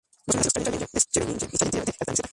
[0.25, 2.29] Dos finales en los Challenger de Scheveningen y Challenger de Caltanissetta.